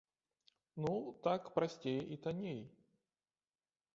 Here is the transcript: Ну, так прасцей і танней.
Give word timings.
Ну, 0.85 0.93
так 1.27 1.51
прасцей 1.59 1.99
і 2.17 2.19
танней. 2.25 2.59